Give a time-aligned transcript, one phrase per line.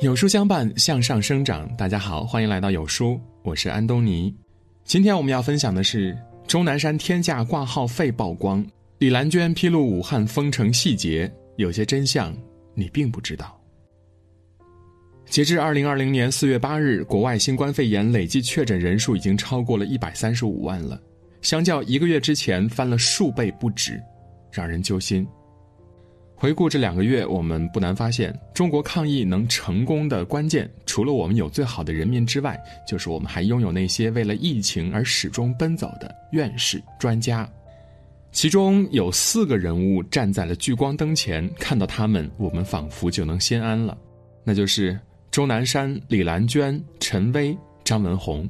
[0.00, 1.68] 有书相伴，向上生长。
[1.76, 4.34] 大家好，欢迎来到有书，我是安东尼。
[4.82, 8.64] 今天我们要分享的是钟南山天价挂号费曝光，
[8.96, 12.34] 李兰娟披露武汉封城细节，有些真相
[12.74, 13.60] 你并不知道。
[15.26, 20.98] 截至二零二零年四月八日，国外新冠肺炎累计确诊人数已经超过了一百三十五万了，
[21.42, 24.02] 相较一个月之前翻了数倍不止，
[24.50, 25.28] 让人揪心。
[26.40, 37.46] 回顾这两个月，我们不难发现，中国抗疫能成功的关键，除了我们有最好的人民之外，就是我们还拥有那些为了疫情而始终奔走的院士、专家。
[38.32, 43.94] 其中有四个人物站在了聚光灯前，看到他们，我们仿佛就能心安了。
[44.42, 44.98] 那就是
[45.30, 48.48] 钟南山、李兰娟、陈薇、张文宏。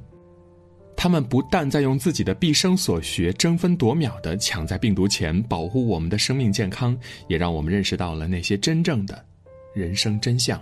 [1.02, 6.94] 他们不但在用自己的毕生所学争分夺秒地抢在病毒前保护我们的生命健康，
[7.26, 9.24] 也让我们认识到了那些真正的
[9.72, 10.60] 人生真相。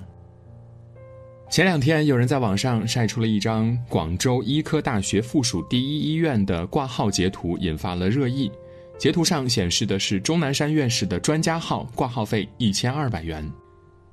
[1.51, 8.49] 前两天，有人在网上晒出了一张广州医科大学附属第一医院的挂号截图，引发了热议。
[8.97, 13.45] 截图上显示的是钟南山院士的专家号，挂号费一千二百元。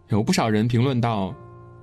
[0.10, 1.36] 有不少人评论道：“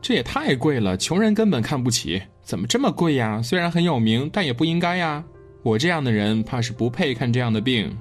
[0.03, 3.41] 这也太贵了，穷人根本看不起。”怎么这么贵呀？
[3.41, 5.25] 虽然很有名，但也不应该呀。
[5.63, 7.97] 我这样的人怕是不配看这样的病。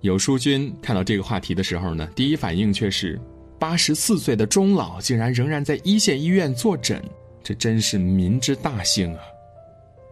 [0.00, 3.20] 有书君看到这个话题的时候呢，第一反应却是：
[3.58, 7.02] 八十四岁的钟老竟然仍然在一线医院坐诊，
[7.42, 9.20] 这真是民之大幸啊！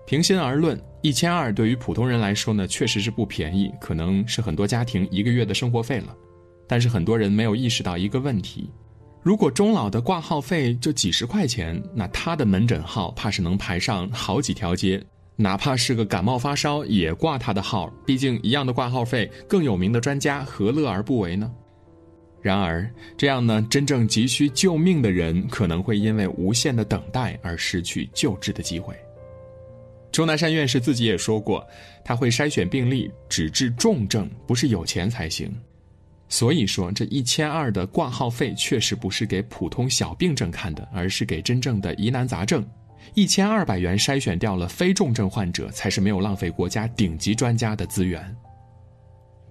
[0.07, 6.15] 平心而论，一千二对于普通人来说呢，确实是不便宜，可能是很多家庭一个月的生活费了。
[6.67, 8.71] 但是很多人没有意识到一个问题。
[9.25, 15.03] 如果钟老的挂号费就几十块钱，那他的门诊号怕是能排上好几条街，
[15.35, 17.91] 哪怕是个感冒发烧也挂他的号。
[18.05, 21.51] 毕竟一样的挂号费，更有名的专家何乐而不为呢？
[22.43, 28.95] 然而，这样呢，真正急需救命的人可能会因为无限的等待而失去救治的机会。
[30.13, 31.67] 钟南山院士自己也说过，
[32.05, 35.51] 他会筛选病例，只治重症，不是有钱才行。
[36.29, 42.65] 所以说，这一千二的挂号费确实不是给普通小病症看的，而是给真正的疑难杂症。
[43.15, 48.35] 一千二百元筛选掉了非重症患者，才是没有浪费国家顶级专家的资源。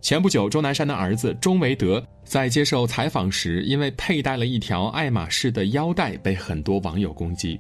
[0.02, 7.58] 前不久，钟南山的儿子钟维德在接受采访时，因为佩戴了一条爱马仕的腰带，被很多网友攻击。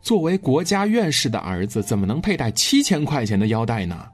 [0.00, 4.08] 作为国家院士的儿子，怎么能佩戴七千块钱的腰带呢？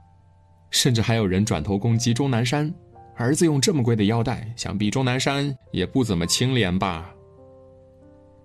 [0.71, 2.75] 甚至还有人转头攻击钟南山。
[3.17, 7.15] 儿子用这么贵的腰带，想必钟南山也不怎么清廉吧。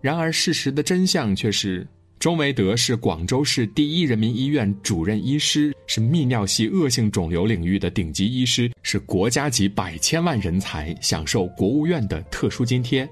[0.02, 1.88] 然而事实的真相却是，
[2.19, 13.09] 钟维德是广州市第一人民医院主任医师，是泌尿系恶性肿瘤领域的顶级医师，是国家级百千万人才，享受国务院的特殊津贴。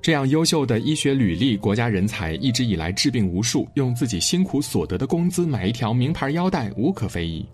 [0.00, 7.44] 这样优秀的医学履历，国家人才一直以来治病无数，用自己辛苦所得的工资买一条名牌腰带，无可非议。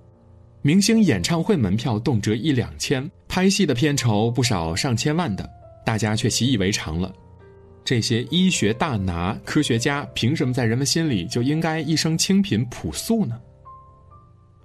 [0.61, 5.51] 明星演唱会门票动辄一两千，拍戏的片酬不少上千万的，
[5.85, 7.13] 大家却习以为常了。
[7.85, 13.37] 这些医学大拿、科学家，凭什么在人们心里就应该一生清贫朴素呢？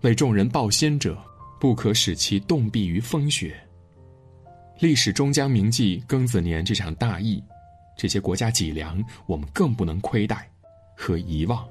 [0.01, 1.17] 为众人抱薪者，
[1.59, 3.59] 不可使其冻毙于风雪。
[4.77, 7.43] 历史终将铭记庚子年这场大疫，
[7.97, 10.47] 这些国家脊梁，我们更不能亏待
[10.95, 11.67] 和遗忘。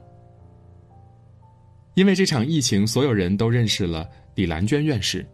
[1.94, 5.24] 因为这场疫情，所有人都认识了李兰娟院士。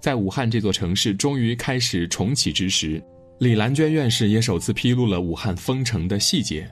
[0.00, 3.02] 在武汉这座城市终于开始重启之时，
[3.38, 6.68] 李兰娟院士也首次披露了武汉封城的细节。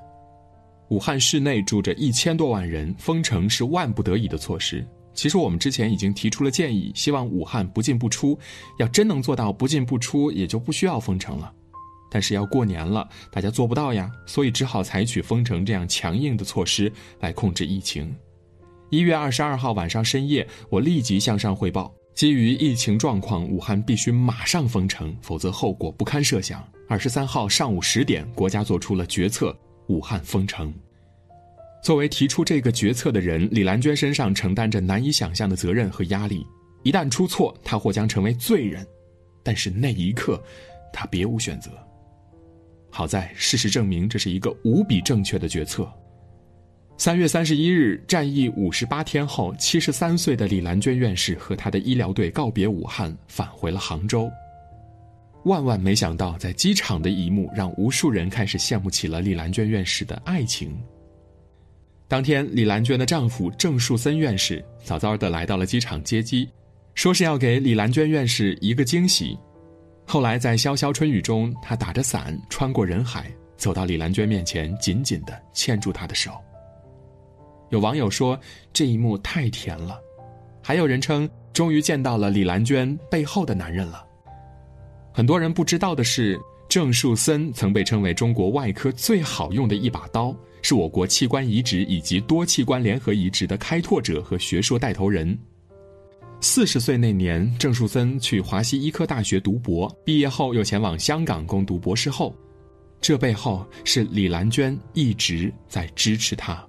[0.88, 4.86] 武汉市内住着一千多万人，封城是万不得已的措施。
[5.12, 8.38] 其实我们之前已经提出了建议，希望武汉不进不出。
[8.78, 11.52] 要真能做到不进不出，也就不需要封城了。
[12.10, 16.90] 但是要过年了，大家做不到呀，所以只好采取封城这样强硬的措施
[17.20, 18.14] 来控制疫情。
[18.88, 21.92] 一月二十二号晚上深夜，我立即向上汇报。
[22.18, 26.68] 基于疫情状况，武汉必须马上封城，否则后果不堪设想。
[26.88, 29.56] 二十三号上午十点，国家做出了决策：
[29.86, 30.74] 武汉封城。
[31.80, 36.44] 作为提出这个决策的人，李兰娟身上承担着难以想象的责任和压力。
[36.82, 38.84] 一旦出错，她或将成为罪人。
[39.44, 40.42] 但是那一刻，
[40.92, 41.70] 她别无选择。
[42.90, 45.88] 好在事实证明，这是一个无比正确的决策。
[46.98, 54.28] 三月三十一日，战役五十八天后，七十三岁的李兰娟院士和他的医疗队告别武汉，返回了杭州。
[55.44, 60.76] 万万没想到，在机场的一幕让无数人开始羡慕起了李兰娟院士的爱情。
[62.08, 66.48] 当天，李兰娟的丈夫郑树森院士早早的来到了机场接机，
[66.96, 69.38] 说是要给李兰娟院士一个惊喜。
[70.04, 73.30] 后来，在潇潇春雨中，他打着伞穿过人海。
[73.56, 76.32] 走到李兰娟面前，紧紧地牵住她的手。
[77.70, 78.38] 有网友说
[78.72, 80.00] 这一幕太甜了，
[80.62, 84.04] 还有人称终于见到了李兰娟背后的男人了。
[85.12, 86.38] 很多人不知道的是，
[86.68, 95.36] 郑树森曾被称为中国外科最好用的一把刀，是我国器官移植以及多器官联合移植的开拓者和学说带头人。
[96.40, 102.32] 四十岁那年，郑树森去华西医科大学读博，毕业后又前往香港攻读博士后，
[103.00, 106.64] 这背后是李兰娟一直在支持他。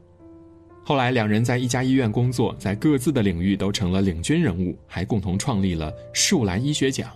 [0.89, 7.11] 后来，两人在一家医院工作，在各自的领域都成了领军人物，还共同创立了树兰医学奖。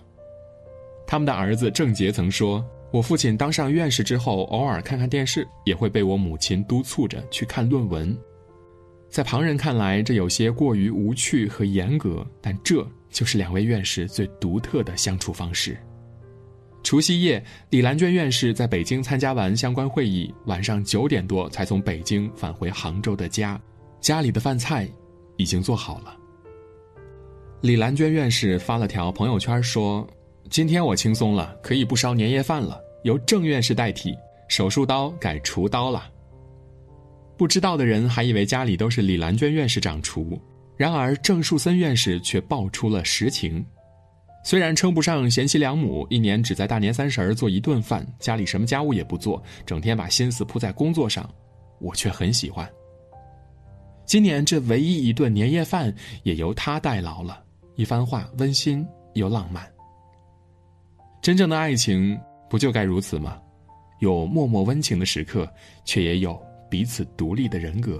[1.04, 8.16] 他们的儿子郑杰曾说：“我父亲当上院士之后，偶尔看看电视，也会被我母亲督促着去看论文。”
[9.10, 15.76] 在旁人看来，这有些过于无趣和严格，但这就是两位院士最独特的相处方式。
[16.84, 23.58] 除夕夜，李兰娟院士在北京参加完相关会议，晚上九点多才从北京返回杭州的家，
[24.02, 24.86] 家里的饭菜
[25.38, 26.14] 已经做好了。
[27.62, 30.06] 李兰娟院士发了条朋友圈说
[30.50, 34.14] ：“今天我轻松了，可以不烧年夜饭了，由郑院士代替，
[34.48, 36.10] 手术刀改厨刀了。”
[37.38, 40.38] 不知道的人还以为家里都是李兰娟院士掌厨，
[40.76, 43.64] 然而郑树森院士却爆出了实情。
[44.44, 51.28] 虽然称不上贤妻良母，一年只在大年三十儿做一顿饭，家里什么家务也不做，整天把心思扑在工作上，
[51.80, 52.70] 我却很喜欢。
[54.04, 55.92] 今年这唯一一顿年夜饭
[56.24, 57.42] 也由他代劳了，
[57.74, 59.66] 一番话温馨又浪漫。
[61.22, 62.20] 真正的爱情
[62.50, 63.40] 不就该如此吗？
[64.00, 65.50] 有默默温情的时刻，
[65.86, 66.38] 却也有
[66.68, 67.98] 彼此独立的人格。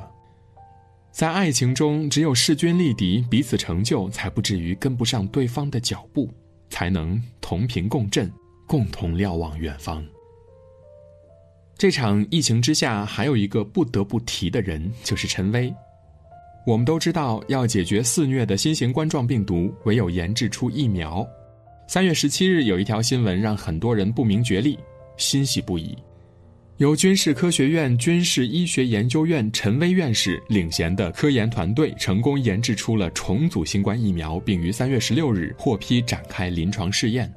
[1.14, 6.28] 在爱情中，只有势均力敌，彼此成就，才不至于跟不上对方的脚步，
[6.70, 8.28] 才能同频共振，
[8.66, 10.04] 共同瞭望远方。
[11.78, 15.72] 这场疫情之下，还有一个不得不提的人，就是陈薇。
[16.66, 21.24] 我们都知道，要解决肆虐的新型冠状病毒，唯有研制出疫苗。
[21.86, 24.76] 三月十七日，有一条新闻让很多人不明觉厉，
[25.16, 25.96] 欣喜不已。
[26.78, 37.32] 由军事科学院军事医学研究院陈薇院士领衔的科研团队成功研制出了重组新冠疫苗，并于三月十六日获批展开临床试验。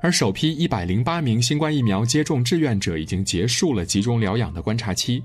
[0.00, 5.20] 而首批一百零八名新冠疫苗接种志愿者已经结束了集中疗养的观察期。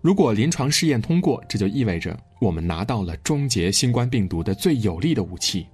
[0.00, 5.66] 如果临床试验通过，这就意味着我们拿到了终结新冠病毒的最有力的武器。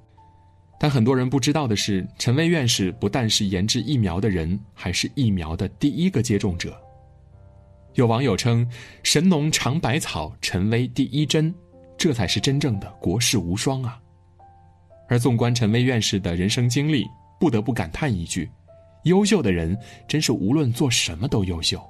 [0.80, 6.74] 但很多人不知道的是，陈薇院士不但是研制疫苗的人，还是疫苗的第一个接种者。
[7.96, 8.66] 有网友称
[9.02, 11.52] ：“神农尝百草，陈薇第一针，
[11.96, 13.98] 这才是真正的国士无双啊！”
[15.08, 17.06] 而纵观陈薇院士的人生经历，
[17.40, 18.50] 不得不感叹一句
[19.04, 19.74] ：“优秀的人
[20.06, 21.80] 真是无论做什么都优秀。”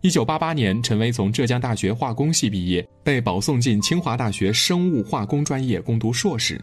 [0.00, 6.58] 一九八八年，陈薇从浙江大学化工系毕业，被保送进清华大学生物化工专业攻读硕士。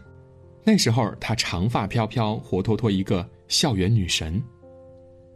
[0.64, 4.42] 那时候，她长发飘飘，活脱脱一个校园女神。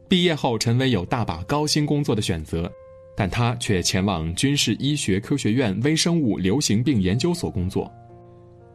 [0.08, 2.70] 毕业后，陈薇有大把高薪工作的选择，
[3.14, 7.92] 但她却前往军事医学科学院微生物流行病研究所工作。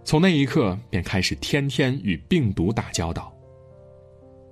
[0.06, 3.34] 从那一刻，便开始天天与病毒打交道。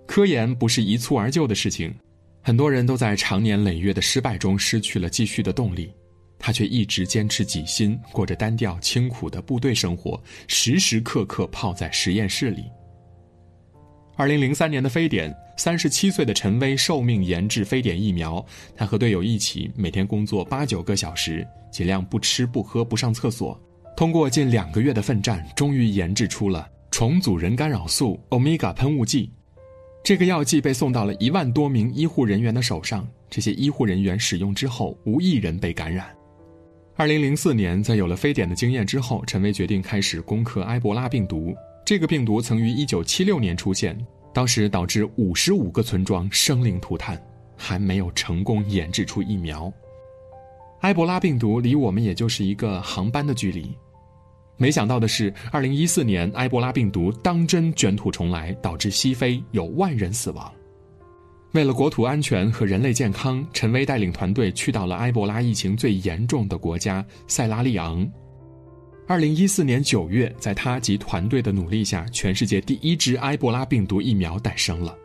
[0.08, 1.94] 科研不是一蹴而就的事情，
[2.42, 5.94] 很多人都在长年累月的失败中失去了继续的动力，
[6.40, 12.64] 他却一直坚持己心，过着单调清苦的部队生活，时时刻刻泡在实验室里。
[14.18, 18.46] 二零零三年的非典，三十七岁的陈薇受命研制非典疫苗。
[18.76, 23.60] 他和队友一起每天工作八九个小时，尽量不吃不喝不上厕所。
[23.96, 29.32] 通过近两个月的奋战，终于研制出了重组人干扰素欧米伽喷雾剂。
[30.04, 36.08] 这个药剂被送到了一万多名医护人员的手上，这些医护人员使用之后，无一人被感染。
[36.96, 41.56] 二零零四年，在有了非典的经验之后，陈薇决定开始攻克埃博拉病毒。
[41.84, 43.98] 这个病毒曾于1976年出现，
[44.34, 47.22] 当时导致55个村庄生灵涂炭，
[47.58, 49.72] 还没有成功研制出疫苗。
[50.82, 53.76] 埃博拉病毒离我们也就是一个航班的距离。
[54.58, 60.52] 没想到的是，2014年埃博拉病毒当真卷土重来，导致西非有万人死亡。
[61.54, 68.10] 为了国土安全和人类健康，陈薇带领团队去到了埃博拉疫情最严重的国家塞拉利昂。
[69.12, 74.98] 二零一四年九月，在他及团队的努力下，全世界第一支埃博拉病毒疫苗诞生了，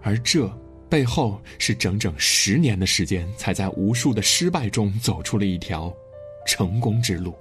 [0.00, 0.48] 而这
[0.88, 5.92] 背后是整整十年的时间，才在无数的失败中走出了一条
[6.46, 7.34] 成功之路。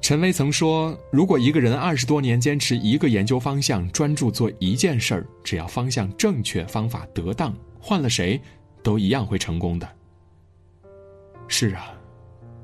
[0.00, 8.40] 陈薇曾说：“如果一个人二十多年坚持一个研究方向，专注做一件事儿，只要方向正确，方法得当，换了谁
[8.84, 9.88] 都一样会成功的。
[11.48, 11.92] 是啊，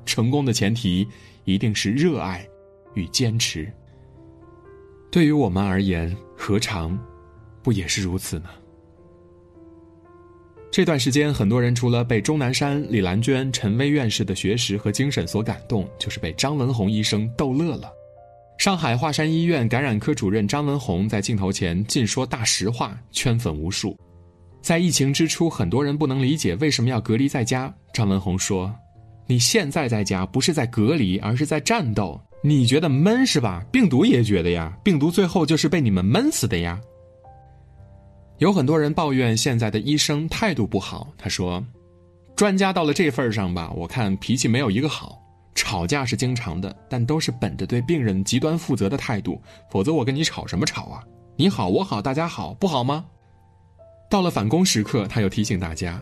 [0.05, 1.05] 成功的前提
[1.45, 2.45] 一定是热爱
[2.93, 3.71] 与坚持。
[5.09, 6.99] 对于我们而言，何尝
[7.63, 8.49] 不也是如此呢？
[10.71, 17.89] 这段时间，很多人除了被钟南山、李兰娟、陈薇院士的学识和精神所感动，就是被张文宏医生逗乐了。
[18.57, 23.97] 上海华山医院感染科主任张文宏在镜头前尽说大实话，圈粉无数。
[24.61, 27.73] 在疫情之初，很多人不能理解为什么要隔离在家。
[27.93, 28.75] 张文宏说
[29.27, 32.19] ：“你现在在家不是在隔离，而是在战斗。
[32.43, 33.65] 你觉得闷是吧？
[33.71, 36.79] 病毒也觉得呀，病毒最后就是被你们闷死的呀。”
[38.37, 41.07] 有很多人抱怨现在的医生态度不好。
[41.17, 41.63] 他说
[42.35, 45.19] ：“专家到了这份上吧，我看脾气没有一个好。
[45.55, 49.41] 吵架是经常的，但都是本着对病人极端负责的态度。
[49.71, 51.01] 否则我跟你吵什么吵啊？
[51.37, 53.05] 你好我好大家好不好吗？”
[54.11, 55.99] 到了返工时刻，他又提醒大家：“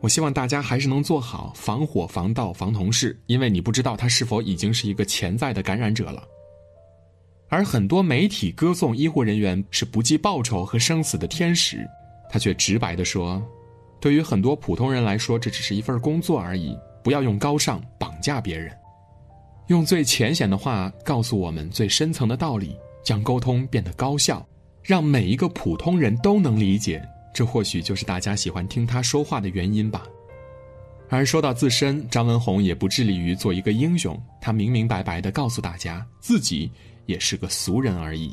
[0.00, 6.22] 我希望大家还是能做好防火、防盗、防同事，因为你不知道他是否已经是一个潜在的感染者了。”
[7.48, 11.84] 而很多媒体歌颂医护人员是不计报酬和生死的天使，
[12.30, 13.42] 他却直白地说
[14.00, 18.70] ：“对于很多普通人来说，这只是一份工作而已，不要用高尚绑架别人。”
[19.66, 24.46] 用最浅显的话告诉我们最深层的道理，将沟通变得高效，
[24.82, 27.02] 让每一个普通人都能理解。
[27.32, 30.06] 这或许就是大家喜欢听他说话的原因吧。
[31.08, 36.70] 而说到自身，张文宏也不致力于做一个英雄，他明明白白地告诉大家自己。
[37.06, 38.32] 也是个俗人而已。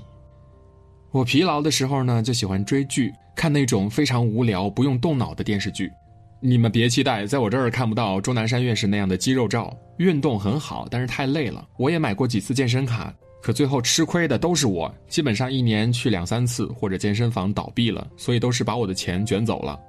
[1.10, 5.92] 我疲劳的时候呢，就喜欢追剧，看那种非常无聊、不用动脑的电视剧。
[6.40, 9.76] 你们别期待，在我这儿看不到钟南山院士那样的肌肉照。
[9.98, 11.68] 运动很好，但是太累了。
[11.80, 13.12] 我也买过几次健身卡，
[13.48, 14.94] 可最后吃亏的都是我。
[15.08, 19.80] 基本上一年去两三次，或者健身房倒闭了，所以都是把我的钱卷走了。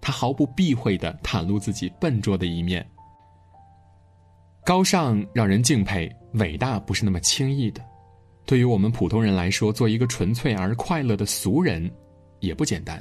[0.00, 2.84] 他毫不避讳的袒露自己笨拙的一面。
[4.64, 6.10] 高尚让人敬佩。
[6.32, 7.80] 伟大不是那么轻易的，
[8.46, 11.88] 对于我们普通人来说，做一个纯粹而快乐的俗人，
[12.40, 13.00] 也不简单。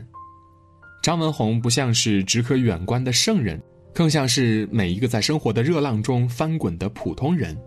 [1.02, 3.60] 张文宏不像是只可远观的圣人，
[3.96, 7.60] 更像是每一个在生活的热浪中翻滚的普通人。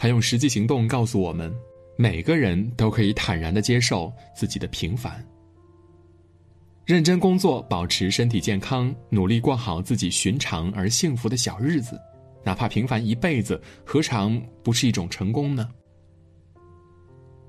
[0.00, 1.52] 他用实际行动告诉我们，
[1.96, 5.26] 每个人都可以坦然的接受自己的平凡，
[6.86, 12.00] 认真工作，保持身体健康，努力过好自己寻常而幸福的小日子。
[12.44, 15.68] 哪怕平凡一辈子，何尝不是一种成功呢？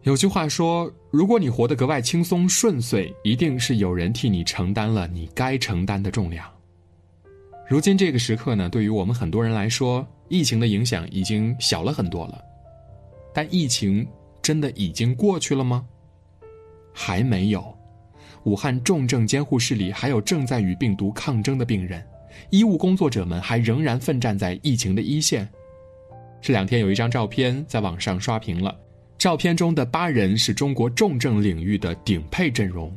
[0.01, 6.51] 有句话说：“如果你活得格外轻松顺遂，一定是有人替你承担了你该承担的重量。”
[7.69, 12.43] 如今这个时刻呢，对于我们很多人来说，疫情的影响已经小了很多了。
[13.31, 14.07] 但疫情
[14.41, 15.85] 真的已经过去了吗？
[16.91, 17.63] 还没有。
[18.45, 22.03] 武汉重症监护室里还有正在与病毒抗争的病人。
[22.49, 25.47] 医务工作者们还仍然奋战在疫情的一线。
[26.41, 28.75] 这两天有一张照片在网上刷屏了，
[29.15, 32.91] 照片中的八人是中国重症领域的顶配阵容。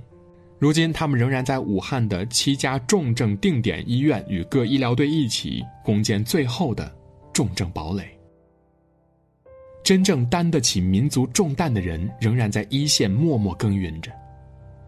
[0.62, 6.88] 如今，他们仍然在武汉的七家重症定点医院与各医疗队一起攻坚最后的
[7.33, 8.16] 重症堡垒。
[9.83, 14.12] 真正担得起民族重担的人，仍然在一线默默耕耘着。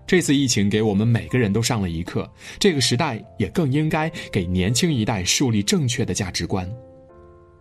[0.06, 6.70] 这次疫情给我们每个人都上了一课，这个时代也更应该给年轻一代树立正确的价值观。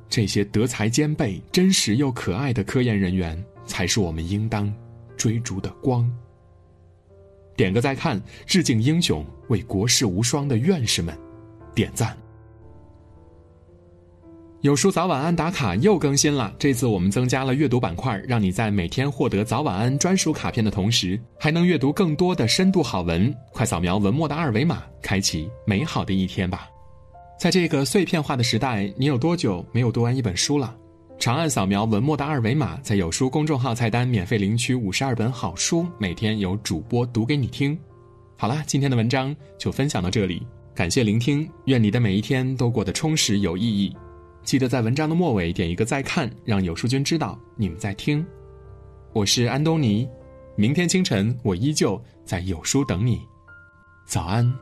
[0.08, 4.72] 这些德才兼备、真实又可爱的科研人员，才是我们应当
[5.18, 6.08] 追逐的光。
[7.56, 11.18] 点个再看，致敬英雄，为国士无双的院士们
[11.76, 12.18] 点赞。
[14.62, 23.36] 有书早晚安打卡又更新了，这次我们增加了阅读板块，让你在每天获得早晚安专属卡片的同时，还能阅读更多的深度好文。
[23.52, 26.70] 快扫描文末的二维码，开启美好的一天吧！
[27.38, 30.74] 在这个碎片化的时代，你有多久没有读完一本书了？
[31.24, 37.80] 长按扫描文末的二维码，在有书公众号菜单免费领取五十二本好书，每天有主播读给你听。
[38.36, 43.96] 好啦，今天的文章就分享到这里，感谢聆听，愿你的每一天都过得充实有意义。
[44.44, 48.26] 记得在文章的末尾点一个再看，让有书君知道你们在听。
[49.14, 50.06] 我是安东尼，
[50.58, 53.22] 明天清晨我依旧在有书等你。
[54.06, 54.54] 早安。